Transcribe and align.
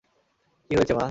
কি 0.69 0.73
হয়েছে 0.77 0.93
মা? 0.93 0.99